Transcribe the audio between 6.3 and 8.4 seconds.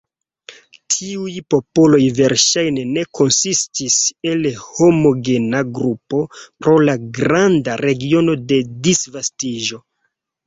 pro la granda regiono